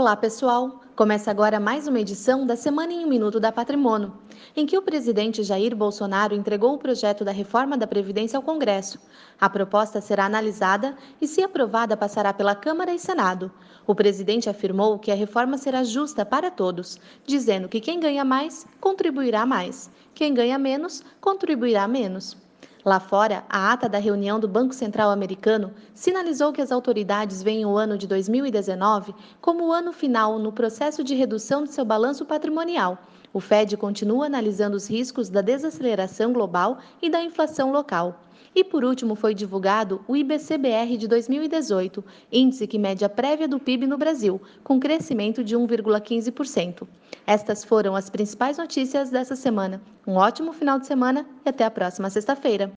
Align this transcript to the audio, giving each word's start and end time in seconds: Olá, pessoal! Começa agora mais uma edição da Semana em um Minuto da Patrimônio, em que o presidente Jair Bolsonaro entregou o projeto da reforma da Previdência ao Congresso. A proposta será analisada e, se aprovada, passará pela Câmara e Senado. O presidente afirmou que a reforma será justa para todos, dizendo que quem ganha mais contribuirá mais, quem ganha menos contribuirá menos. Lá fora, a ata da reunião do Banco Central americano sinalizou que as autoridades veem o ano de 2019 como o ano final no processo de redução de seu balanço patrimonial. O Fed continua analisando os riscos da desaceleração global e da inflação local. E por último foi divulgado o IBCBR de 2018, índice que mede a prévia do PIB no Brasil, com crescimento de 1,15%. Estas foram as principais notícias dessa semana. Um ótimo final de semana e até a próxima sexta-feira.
Olá, 0.00 0.14
pessoal! 0.14 0.80
Começa 0.94 1.28
agora 1.28 1.58
mais 1.58 1.88
uma 1.88 1.98
edição 1.98 2.46
da 2.46 2.54
Semana 2.54 2.92
em 2.92 3.04
um 3.04 3.08
Minuto 3.08 3.40
da 3.40 3.50
Patrimônio, 3.50 4.16
em 4.54 4.64
que 4.64 4.78
o 4.78 4.82
presidente 4.82 5.42
Jair 5.42 5.74
Bolsonaro 5.74 6.36
entregou 6.36 6.72
o 6.72 6.78
projeto 6.78 7.24
da 7.24 7.32
reforma 7.32 7.76
da 7.76 7.84
Previdência 7.84 8.36
ao 8.36 8.42
Congresso. 8.44 9.00
A 9.40 9.50
proposta 9.50 10.00
será 10.00 10.26
analisada 10.26 10.96
e, 11.20 11.26
se 11.26 11.42
aprovada, 11.42 11.96
passará 11.96 12.32
pela 12.32 12.54
Câmara 12.54 12.94
e 12.94 12.98
Senado. 13.00 13.50
O 13.88 13.92
presidente 13.92 14.48
afirmou 14.48 15.00
que 15.00 15.10
a 15.10 15.16
reforma 15.16 15.58
será 15.58 15.82
justa 15.82 16.24
para 16.24 16.48
todos, 16.48 16.96
dizendo 17.26 17.68
que 17.68 17.80
quem 17.80 17.98
ganha 17.98 18.24
mais 18.24 18.68
contribuirá 18.80 19.44
mais, 19.44 19.90
quem 20.14 20.32
ganha 20.32 20.60
menos 20.60 21.02
contribuirá 21.20 21.88
menos. 21.88 22.36
Lá 22.84 23.00
fora, 23.00 23.44
a 23.48 23.72
ata 23.72 23.88
da 23.88 23.98
reunião 23.98 24.38
do 24.38 24.46
Banco 24.46 24.72
Central 24.72 25.10
americano 25.10 25.72
sinalizou 25.94 26.52
que 26.52 26.62
as 26.62 26.70
autoridades 26.70 27.42
veem 27.42 27.66
o 27.66 27.76
ano 27.76 27.98
de 27.98 28.06
2019 28.06 29.14
como 29.40 29.66
o 29.66 29.72
ano 29.72 29.92
final 29.92 30.38
no 30.38 30.52
processo 30.52 31.02
de 31.02 31.14
redução 31.14 31.64
de 31.64 31.72
seu 31.72 31.84
balanço 31.84 32.24
patrimonial. 32.24 32.98
O 33.32 33.40
Fed 33.40 33.76
continua 33.76 34.26
analisando 34.26 34.76
os 34.76 34.88
riscos 34.88 35.28
da 35.28 35.40
desaceleração 35.40 36.32
global 36.32 36.78
e 37.00 37.10
da 37.10 37.22
inflação 37.22 37.70
local. 37.70 38.24
E 38.54 38.64
por 38.64 38.84
último 38.84 39.14
foi 39.14 39.34
divulgado 39.34 40.00
o 40.08 40.16
IBCBR 40.16 40.96
de 40.96 41.06
2018, 41.06 42.04
índice 42.32 42.66
que 42.66 42.78
mede 42.78 43.04
a 43.04 43.08
prévia 43.08 43.46
do 43.46 43.60
PIB 43.60 43.86
no 43.86 43.98
Brasil, 43.98 44.40
com 44.64 44.80
crescimento 44.80 45.44
de 45.44 45.56
1,15%. 45.56 46.86
Estas 47.26 47.64
foram 47.64 47.94
as 47.94 48.08
principais 48.08 48.58
notícias 48.58 49.10
dessa 49.10 49.36
semana. 49.36 49.80
Um 50.06 50.14
ótimo 50.14 50.52
final 50.52 50.78
de 50.78 50.86
semana 50.86 51.26
e 51.44 51.48
até 51.48 51.64
a 51.64 51.70
próxima 51.70 52.10
sexta-feira. 52.10 52.72